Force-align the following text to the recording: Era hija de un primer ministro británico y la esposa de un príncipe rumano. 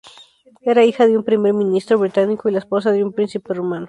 Era 0.61 0.83
hija 0.83 1.05
de 1.05 1.15
un 1.15 1.23
primer 1.23 1.53
ministro 1.53 1.99
británico 1.99 2.49
y 2.49 2.53
la 2.53 2.57
esposa 2.57 2.91
de 2.91 3.03
un 3.03 3.13
príncipe 3.13 3.53
rumano. 3.53 3.79